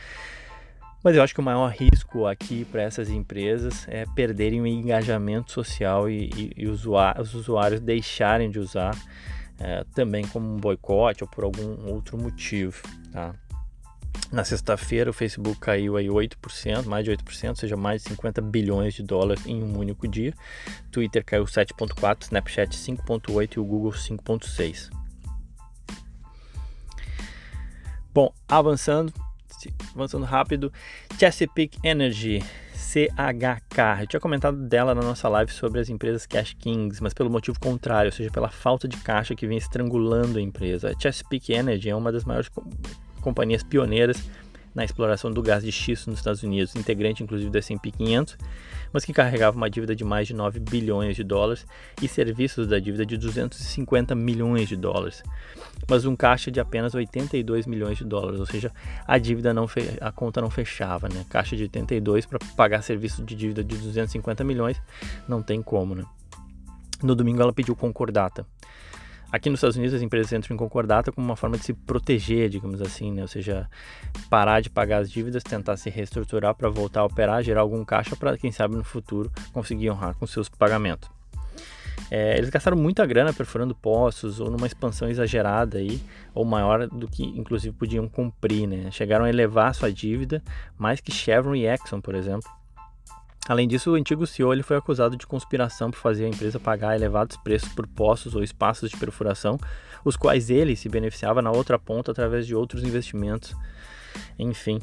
Mas 1.04 1.14
eu 1.14 1.22
acho 1.22 1.34
que 1.34 1.40
o 1.40 1.44
maior 1.44 1.70
risco 1.70 2.26
aqui 2.26 2.64
para 2.64 2.82
essas 2.82 3.08
empresas 3.08 3.86
é 3.88 4.04
perderem 4.14 4.60
o 4.60 4.66
engajamento 4.66 5.52
social 5.52 6.08
e, 6.08 6.30
e, 6.36 6.52
e 6.56 6.66
os 6.68 6.84
usuários 7.34 7.80
deixarem 7.80 8.50
de 8.50 8.58
usar 8.58 8.96
é, 9.62 9.84
também 9.94 10.26
como 10.26 10.52
um 10.52 10.56
boicote 10.56 11.22
ou 11.22 11.30
por 11.30 11.44
algum 11.44 11.88
outro 11.88 12.18
motivo. 12.18 12.82
Tá? 13.12 13.34
Na 14.30 14.44
sexta-feira, 14.44 15.10
o 15.10 15.12
Facebook 15.12 15.58
caiu 15.60 15.96
aí 15.96 16.08
8%, 16.08 16.86
mais 16.86 17.04
de 17.04 17.12
8%, 17.12 17.50
ou 17.50 17.56
seja, 17.56 17.76
mais 17.76 18.02
de 18.02 18.08
50 18.10 18.40
bilhões 18.40 18.94
de 18.94 19.02
dólares 19.02 19.46
em 19.46 19.62
um 19.62 19.78
único 19.78 20.08
dia. 20.08 20.34
Twitter 20.90 21.24
caiu 21.24 21.44
7,4%, 21.44 22.22
Snapchat 22.22 22.76
5,8% 22.76 23.56
e 23.56 23.60
o 23.60 23.64
Google 23.64 23.92
5,6%. 23.92 24.90
Bom, 28.12 28.32
avançando, 28.48 29.12
avançando 29.94 30.24
rápido, 30.24 30.72
Chesapeake 31.18 31.78
Energy, 31.82 32.42
CHK. 32.92 34.02
Eu 34.02 34.06
tinha 34.06 34.20
comentado 34.20 34.56
dela 34.56 34.94
na 34.94 35.00
nossa 35.00 35.26
live 35.26 35.50
sobre 35.50 35.80
as 35.80 35.88
empresas 35.88 36.26
Cash 36.26 36.54
Kings, 36.58 37.02
mas 37.02 37.14
pelo 37.14 37.30
motivo 37.30 37.58
contrário, 37.58 38.10
ou 38.10 38.12
seja, 38.12 38.30
pela 38.30 38.50
falta 38.50 38.86
de 38.86 38.98
caixa 38.98 39.34
que 39.34 39.46
vem 39.46 39.56
estrangulando 39.56 40.38
a 40.38 40.42
empresa. 40.42 40.90
A 40.90 41.00
Chesapeake 41.00 41.54
Energy 41.54 41.88
é 41.88 41.96
uma 41.96 42.12
das 42.12 42.24
maiores 42.24 42.50
companhias 43.22 43.62
pioneiras 43.62 44.22
na 44.74 44.84
exploração 44.84 45.30
do 45.30 45.42
gás 45.42 45.62
de 45.62 45.70
xisto 45.70 46.10
nos 46.10 46.18
Estados 46.18 46.42
Unidos, 46.42 46.74
integrante 46.76 47.22
inclusive 47.22 47.50
do 47.50 47.58
S&P 47.58 47.90
500, 47.90 48.36
mas 48.92 49.04
que 49.04 49.12
carregava 49.12 49.56
uma 49.56 49.70
dívida 49.70 49.94
de 49.94 50.04
mais 50.04 50.26
de 50.26 50.34
9 50.34 50.60
bilhões 50.60 51.16
de 51.16 51.24
dólares 51.24 51.66
e 52.00 52.08
serviços 52.08 52.66
da 52.66 52.78
dívida 52.78 53.04
de 53.04 53.16
250 53.16 54.14
milhões 54.14 54.68
de 54.68 54.76
dólares, 54.76 55.22
mas 55.88 56.04
um 56.04 56.14
caixa 56.14 56.50
de 56.50 56.60
apenas 56.60 56.94
82 56.94 57.66
milhões 57.66 57.98
de 57.98 58.04
dólares, 58.04 58.40
ou 58.40 58.46
seja, 58.46 58.72
a 59.06 59.18
dívida 59.18 59.52
não 59.52 59.66
a 60.00 60.12
conta 60.12 60.40
não 60.40 60.50
fechava, 60.50 61.08
né? 61.08 61.24
Caixa 61.28 61.56
de 61.56 61.62
82 61.64 62.26
para 62.26 62.38
pagar 62.56 62.82
serviço 62.82 63.22
de 63.22 63.34
dívida 63.34 63.64
de 63.64 63.76
250 63.76 64.44
milhões, 64.44 64.80
não 65.28 65.42
tem 65.42 65.62
como, 65.62 65.94
né? 65.94 66.04
No 67.02 67.14
domingo 67.16 67.42
ela 67.42 67.52
pediu 67.52 67.74
concordata. 67.74 68.46
Aqui 69.32 69.48
nos 69.48 69.60
Estados 69.60 69.78
Unidos 69.78 69.94
as 69.94 70.02
empresas 70.02 70.30
entram 70.30 70.54
em 70.54 70.58
concordata 70.58 71.10
como 71.10 71.26
uma 71.26 71.36
forma 71.36 71.56
de 71.56 71.64
se 71.64 71.72
proteger, 71.72 72.50
digamos 72.50 72.82
assim, 72.82 73.10
né? 73.10 73.22
ou 73.22 73.28
seja, 73.28 73.66
parar 74.28 74.60
de 74.60 74.68
pagar 74.68 74.98
as 74.98 75.10
dívidas, 75.10 75.42
tentar 75.42 75.78
se 75.78 75.88
reestruturar 75.88 76.54
para 76.54 76.68
voltar 76.68 77.00
a 77.00 77.04
operar, 77.06 77.42
gerar 77.42 77.62
algum 77.62 77.82
caixa 77.82 78.14
para, 78.14 78.36
quem 78.36 78.52
sabe, 78.52 78.76
no 78.76 78.84
futuro 78.84 79.32
conseguir 79.50 79.90
honrar 79.90 80.14
com 80.16 80.26
seus 80.26 80.50
pagamentos. 80.50 81.08
É, 82.10 82.36
eles 82.36 82.50
gastaram 82.50 82.76
muita 82.76 83.06
grana 83.06 83.32
perfurando 83.32 83.74
poços 83.74 84.38
ou 84.38 84.50
numa 84.50 84.66
expansão 84.66 85.08
exagerada 85.08 85.78
aí, 85.78 85.98
ou 86.34 86.44
maior 86.44 86.86
do 86.86 87.08
que 87.08 87.24
inclusive 87.24 87.74
podiam 87.74 88.06
cumprir, 88.06 88.66
né? 88.66 88.90
Chegaram 88.90 89.24
a 89.24 89.30
elevar 89.30 89.74
sua 89.74 89.90
dívida 89.90 90.42
mais 90.76 91.00
que 91.00 91.10
Chevron 91.10 91.54
e 91.54 91.66
Exxon, 91.66 92.02
por 92.02 92.14
exemplo. 92.14 92.50
Além 93.48 93.66
disso, 93.66 93.90
o 93.90 93.94
antigo 93.94 94.26
CEO 94.26 94.52
ele 94.52 94.62
foi 94.62 94.76
acusado 94.76 95.16
de 95.16 95.26
conspiração 95.26 95.90
por 95.90 95.98
fazer 95.98 96.26
a 96.26 96.28
empresa 96.28 96.60
pagar 96.60 96.94
elevados 96.94 97.36
preços 97.36 97.68
por 97.70 97.86
poços 97.88 98.36
ou 98.36 98.42
espaços 98.42 98.90
de 98.90 98.96
perfuração, 98.96 99.58
os 100.04 100.16
quais 100.16 100.48
ele 100.48 100.76
se 100.76 100.88
beneficiava 100.88 101.42
na 101.42 101.50
outra 101.50 101.78
ponta 101.78 102.12
através 102.12 102.46
de 102.46 102.54
outros 102.54 102.84
investimentos. 102.84 103.54
Enfim, 104.38 104.80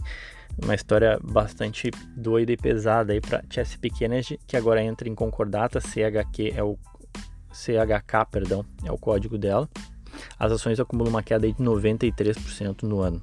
uma 0.61 0.75
história 0.75 1.17
bastante 1.23 1.89
doida 2.17 2.51
e 2.51 2.57
pesada 2.57 3.13
aí 3.13 3.21
para 3.21 3.43
Chesapeake 3.49 4.03
Energy, 4.03 4.39
que 4.45 4.57
agora 4.57 4.83
entra 4.83 5.07
em 5.07 5.15
concordata, 5.15 5.79
CHQ 5.79 6.53
é 6.55 6.63
o 6.63 6.77
CHK, 7.51 8.25
perdão, 8.29 8.65
é 8.83 8.91
o 8.91 8.97
código 8.97 9.37
dela. 9.37 9.69
As 10.37 10.51
ações 10.51 10.79
acumulam 10.79 11.11
uma 11.11 11.23
queda 11.23 11.47
de 11.47 11.53
93% 11.53 12.83
no 12.83 12.99
ano. 12.99 13.21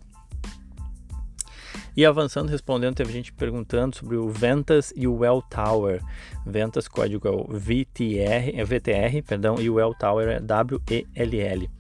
E 1.97 2.05
avançando, 2.05 2.51
respondendo, 2.51 2.95
teve 2.95 3.11
gente 3.11 3.33
perguntando 3.33 3.97
sobre 3.97 4.17
o 4.17 4.29
Ventas 4.29 4.93
e 4.95 5.07
o 5.07 5.17
Well 5.17 5.43
Tower. 5.49 6.03
Ventas, 6.45 6.87
código 6.87 7.27
é 7.27 7.31
o 7.31 7.45
VTR, 7.45 8.53
é 8.55 8.65
VTR, 8.65 9.23
perdão, 9.27 9.57
e 9.59 9.71
o 9.71 9.75
Well 9.77 9.95
Tower 9.99 10.29
é 10.29 10.41
WELL. 10.41 11.71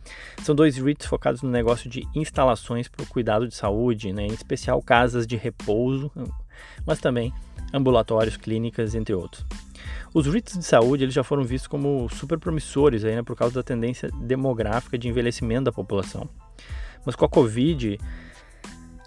São 0.42 0.54
dois 0.54 0.78
REITs 0.78 1.06
focados 1.06 1.42
no 1.42 1.50
negócio 1.50 1.90
de 1.90 2.08
instalações 2.14 2.88
para 2.88 3.02
o 3.02 3.06
cuidado 3.06 3.46
de 3.46 3.54
saúde, 3.54 4.11
né, 4.11 4.26
em 4.26 4.32
especial 4.32 4.80
casas 4.80 5.26
de 5.26 5.37
repouso, 5.37 6.11
mas 6.87 6.99
também 6.99 7.30
ambulatórios, 7.75 8.38
clínicas, 8.38 8.94
entre 8.94 9.14
outros. 9.14 9.44
Os 10.14 10.26
REITs 10.26 10.56
de 10.58 10.64
saúde 10.64 11.04
eles 11.04 11.14
já 11.14 11.23
foram 11.23 11.44
vistos 11.44 11.68
como 11.68 12.08
super 12.08 12.38
promissores 12.38 13.04
aí, 13.04 13.14
né, 13.14 13.23
por 13.23 13.37
causa 13.37 13.56
da 13.56 13.62
tendência 13.62 14.11
demográfica 14.23 14.96
de 14.96 15.08
envelhecimento 15.08 15.64
da 15.64 15.73
população. 15.73 16.26
Mas 17.04 17.14
com 17.14 17.26
a 17.26 17.28
Covid, 17.28 17.99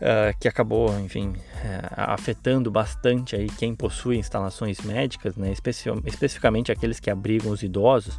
uh, 0.01 0.37
que 0.39 0.47
acabou, 0.47 0.97
enfim, 0.99 1.29
uh, 1.29 1.93
afetando 1.95 2.71
bastante 2.71 3.35
aí 3.35 3.47
quem 3.47 3.75
possui 3.75 4.17
instalações 4.17 4.79
médicas, 4.81 5.35
né, 5.35 5.51
especi 5.51 5.89
especificamente 6.05 6.71
aqueles 6.71 6.99
que 6.99 7.09
abrigam 7.09 7.51
os 7.51 7.63
idosos, 7.63 8.15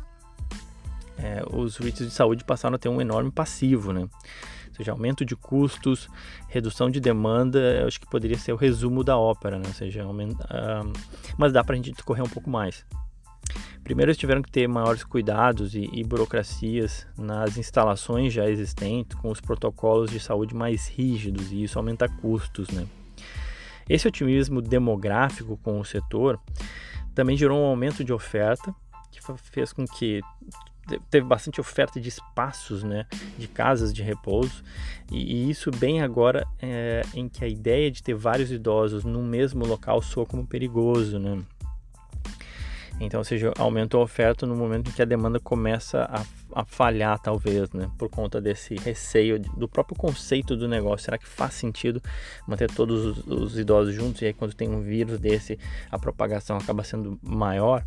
uh, 1.19 1.57
os 1.57 1.77
REITs 1.77 2.07
de 2.07 2.13
saúde 2.13 2.45
passaram 2.45 2.77
a 2.77 2.79
ter 2.79 2.89
um 2.89 3.01
enorme 3.01 3.31
passivo, 3.31 3.93
né? 3.93 4.03
Ou 4.03 4.77
seja, 4.77 4.93
aumento 4.93 5.25
de 5.25 5.37
custos, 5.37 6.09
redução 6.49 6.89
de 6.89 7.01
demanda, 7.01 7.59
eu 7.59 7.87
acho 7.87 8.01
que 8.01 8.07
poderia 8.07 8.39
ser 8.39 8.53
o 8.53 8.57
resumo 8.57 9.05
da 9.05 9.19
ópera, 9.19 9.59
né? 9.59 9.65
Ou 9.67 9.75
seja, 9.75 10.05
aumenta, 10.05 10.47
mas 11.37 11.53
dá 11.53 11.63
para 11.63 11.75
a 11.75 11.77
gente 11.77 11.93
discorrer 11.93 12.25
um 12.25 12.29
pouco 12.29 12.49
mais. 12.49 12.87
Primeiro, 13.85 14.11
eles 14.11 14.19
tiveram 14.19 14.43
que 14.43 14.51
ter 14.51 14.69
maiores 14.69 15.03
cuidados 15.03 15.75
e, 15.75 15.89
e, 15.93 16.05
burocracias 16.05 17.07
nas 17.19 17.57
instalações 17.57 18.33
já 18.33 18.49
existentes, 18.49 19.19
com 19.19 19.31
os 19.31 19.41
protocolos 19.41 20.11
de 20.11 20.21
saúde 20.21 20.55
mais 20.55 20.89
rígidos, 20.89 21.51
e 21.51 21.65
isso 21.65 21.79
aumenta 21.79 22.09
custos. 22.09 22.69
Né? 22.69 22.87
Esse 23.89 24.07
otimismo 24.07 24.63
demográfico 24.63 25.57
com 25.57 25.81
o 25.81 25.85
setor 25.85 26.39
também 27.15 27.37
gerou 27.37 27.59
um 27.59 27.67
aumento 27.67 28.05
de 28.05 28.13
oferta, 28.13 28.75
que 29.11 29.21
fez 29.51 29.73
com 29.73 29.85
que 29.85 30.21
teve 31.11 31.27
bastante 31.27 31.61
oferta 31.61 32.01
de 32.01 32.09
espaços, 32.09 32.83
né, 32.83 33.07
de 33.39 33.47
casas 33.47 33.93
de 33.93 34.03
repouso, 34.03 34.63
e, 35.11 35.19
e 35.19 35.51
isso 35.51 35.71
bem 35.71 36.01
agora 36.01 36.47
é, 36.61 37.03
em 37.15 37.29
que 37.29 37.45
a 37.45 37.49
ideia 37.49 37.91
de 37.91 38.03
ter 38.03 38.15
vários 38.15 38.51
idosos 38.51 39.05
no 39.05 39.23
mesmo 39.23 39.65
local 39.67 40.01
soa 40.03 40.27
como 40.27 40.47
perigoso, 40.47 41.19
né? 41.19 41.43
Então, 43.01 43.21
ou 43.21 43.25
seja, 43.25 43.51
aumentou 43.59 44.03
a 44.03 44.05
oferta 44.05 44.47
no 44.47 44.55
momento 44.55 44.91
em 44.91 44.93
que 44.93 45.01
a 45.01 45.07
demanda 45.07 45.41
começa 45.41 46.03
a, 46.03 46.61
a 46.61 46.65
falhar, 46.67 47.19
talvez, 47.19 47.71
né? 47.73 47.91
Por 47.97 48.11
conta 48.11 48.41
desse 48.43 48.75
receio 48.75 49.39
do 49.39 49.67
próprio 49.67 49.97
conceito 49.97 50.55
do 50.55 50.69
negócio. 50.69 51.07
Será 51.07 51.17
que 51.17 51.27
faz 51.27 51.55
sentido 51.55 52.03
manter 52.47 52.71
todos 52.71 53.05
os, 53.07 53.27
os 53.27 53.59
idosos 53.59 53.95
juntos? 53.95 54.21
E 54.21 54.27
aí, 54.27 54.35
quando 54.35 54.53
tem 54.53 54.69
um 54.69 54.83
vírus 54.83 55.19
desse, 55.19 55.59
a 55.91 55.99
propagação 55.99 56.59
acaba 56.59 56.85
sendo 56.85 57.19
maior? 57.23 57.83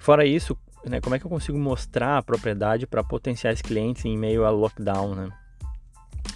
Fora 0.00 0.24
isso, 0.24 0.56
né, 0.84 1.00
como 1.00 1.14
é 1.14 1.18
que 1.18 1.26
eu 1.26 1.30
consigo 1.30 1.58
mostrar 1.58 2.18
a 2.18 2.22
propriedade 2.22 2.86
para 2.86 3.04
potenciais 3.04 3.60
clientes 3.60 4.04
em 4.06 4.16
meio 4.16 4.46
ao 4.46 4.56
lockdown, 4.56 5.14
né? 5.14 5.28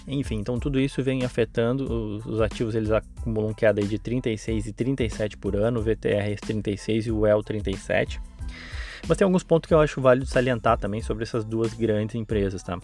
Enfim, 0.07 0.35
então 0.35 0.57
tudo 0.59 0.79
isso 0.79 1.03
vem 1.03 1.23
afetando 1.23 1.83
os, 1.83 2.25
os 2.25 2.41
ativos, 2.41 2.75
eles 2.75 2.91
acumulam 2.91 3.53
queda 3.53 3.81
de 3.81 3.99
36 3.99 4.67
e 4.67 4.73
37 4.73 5.37
por 5.37 5.55
ano, 5.55 5.79
o 5.79 5.83
VTR 5.83 6.35
36 6.39 7.07
e 7.07 7.11
o 7.11 7.25
EL 7.27 7.43
37. 7.43 8.19
Mas 9.07 9.17
tem 9.17 9.25
alguns 9.25 9.43
pontos 9.43 9.67
que 9.67 9.73
eu 9.73 9.79
acho 9.79 10.01
válido 10.01 10.25
salientar 10.25 10.77
também 10.77 11.01
sobre 11.01 11.23
essas 11.23 11.43
duas 11.45 11.73
grandes 11.73 12.15
empresas, 12.15 12.63
tá? 12.63 12.79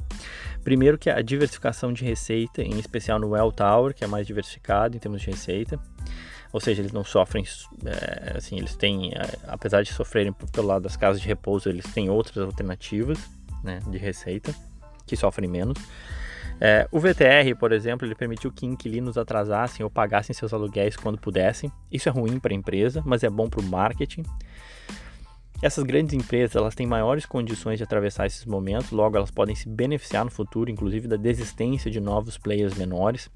Primeiro 0.64 0.98
que 0.98 1.10
a 1.10 1.22
diversificação 1.22 1.92
de 1.92 2.04
receita, 2.04 2.62
em 2.62 2.78
especial 2.80 3.20
no 3.20 3.30
Well 3.30 3.52
Tower, 3.52 3.94
que 3.94 4.04
é 4.04 4.08
mais 4.08 4.28
diversificado 4.28 4.96
em 4.96 5.00
termos 5.00 5.22
de 5.22 5.28
receita. 5.32 5.80
Ou 6.52 6.62
seja, 6.62 6.82
eles 6.82 6.92
não 6.92 7.04
sofrem, 7.04 7.44
é, 7.84 8.38
assim, 8.38 8.58
eles 8.58 8.76
têm, 8.76 9.12
é, 9.14 9.38
apesar 9.48 9.82
de 9.82 9.92
sofrerem 9.92 10.32
pelo 10.32 10.68
lado 10.68 10.84
das 10.84 10.96
casas 10.96 11.20
de 11.20 11.28
repouso, 11.28 11.68
eles 11.68 11.92
têm 11.94 12.12
outras 12.12 12.38
alternativas, 12.46 13.18
né, 13.64 13.80
de 13.90 13.98
receita, 13.98 14.54
que 15.08 15.16
sofrem 15.18 15.50
menos. 15.50 15.78
É, 16.60 16.88
o 16.92 17.00
VTR, 17.00 17.56
por 17.60 17.72
exemplo, 17.72 18.08
ele 18.08 18.16
permitiu 18.16 18.52
que 18.52 18.66
inquilinos 18.66 19.18
atrasassem 19.18 19.84
ou 19.84 19.90
pagassem 19.90 20.34
seus 20.34 20.54
aluguéis 20.54 20.96
quando 20.96 21.20
pudessem. 21.20 21.72
Isso 21.92 22.08
é 22.08 22.12
ruim 22.12 22.40
para 22.40 22.54
a 22.54 22.56
empresa, 22.56 23.02
mas 23.06 23.24
é 23.24 23.30
bom 23.30 23.50
para 23.50 23.60
o 23.60 23.64
marketing. 23.64 24.24
Essas 25.62 25.86
grandes 25.86 26.14
empresas 26.14 26.58
elas 26.58 26.76
têm 26.76 26.86
maiores 26.86 27.26
condições 27.26 27.78
de 27.78 27.84
atravessar 27.84 28.26
esses 28.26 28.46
momentos, 28.46 28.92
logo 28.92 29.16
elas 29.16 29.32
podem 29.32 29.56
se 29.56 29.70
beneficiar 29.70 30.26
no 30.26 30.32
futuro, 30.32 30.70
inclusive 30.70 31.08
da 31.08 31.16
desistência 31.16 31.90
de 31.90 32.02
novos 32.02 32.38
players 32.38 32.74
menores, 32.74 33.30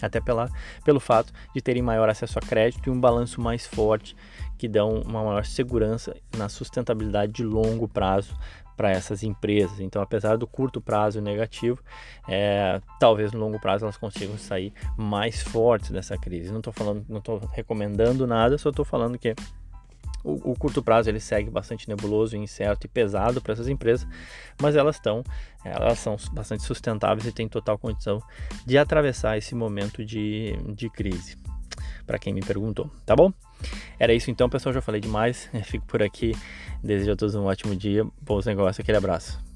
até 0.00 0.20
pela, 0.20 0.48
pelo 0.84 1.00
fato 1.00 1.32
de 1.52 1.60
terem 1.60 1.82
maior 1.82 2.08
acesso 2.08 2.38
a 2.38 2.42
crédito 2.42 2.86
e 2.86 2.90
um 2.90 3.00
balanço 3.00 3.40
mais 3.40 3.66
forte, 3.66 4.14
que 4.56 4.68
dão 4.68 5.02
uma 5.02 5.24
maior 5.24 5.44
segurança 5.44 6.16
na 6.36 6.48
sustentabilidade 6.48 7.32
de 7.32 7.42
longo 7.42 7.88
prazo 7.88 8.36
para 8.76 8.90
essas 8.90 9.22
empresas. 9.22 9.80
Então, 9.80 10.02
apesar 10.02 10.36
do 10.36 10.46
curto 10.46 10.80
prazo 10.80 11.20
negativo, 11.20 11.82
é, 12.28 12.80
talvez 12.98 13.32
no 13.32 13.40
longo 13.40 13.60
prazo 13.60 13.84
elas 13.84 13.96
consigam 13.96 14.36
sair 14.38 14.72
mais 14.96 15.42
fortes 15.42 15.90
dessa 15.90 16.16
crise. 16.16 16.50
Não 16.50 16.58
estou 16.58 16.72
falando, 16.72 17.04
não 17.08 17.18
estou 17.18 17.38
recomendando 17.52 18.26
nada, 18.26 18.58
só 18.58 18.70
estou 18.70 18.84
falando 18.84 19.18
que 19.18 19.34
o, 20.24 20.52
o, 20.52 20.56
curto 20.56 20.82
prazo 20.82 21.10
ele 21.10 21.18
segue 21.18 21.50
bastante 21.50 21.88
nebuloso, 21.88 22.36
incerto 22.36 22.86
e 22.86 22.88
pesado 22.88 23.40
para 23.40 23.52
essas 23.52 23.68
empresas, 23.68 24.06
mas 24.60 24.76
elas 24.76 24.96
estão, 24.96 25.24
elas 25.64 25.98
são 25.98 26.16
bastante 26.32 26.62
sustentáveis 26.62 27.26
e 27.26 27.32
têm 27.32 27.48
total 27.48 27.76
condição 27.76 28.22
de 28.64 28.78
atravessar 28.78 29.36
esse 29.36 29.54
momento 29.54 30.04
de, 30.04 30.56
de 30.74 30.88
crise. 30.88 31.36
Para 32.06 32.18
quem 32.18 32.32
me 32.32 32.40
perguntou, 32.40 32.90
tá 33.04 33.16
bom? 33.16 33.32
Era 33.98 34.12
isso 34.12 34.30
então, 34.30 34.48
pessoal. 34.48 34.72
Já 34.72 34.80
falei 34.80 35.00
demais. 35.00 35.48
Fico 35.64 35.86
por 35.86 36.02
aqui. 36.02 36.32
Desejo 36.82 37.12
a 37.12 37.16
todos 37.16 37.34
um 37.34 37.44
ótimo 37.44 37.76
dia, 37.76 38.04
bons 38.20 38.44
negócios, 38.46 38.80
aquele 38.80 38.98
abraço. 38.98 39.51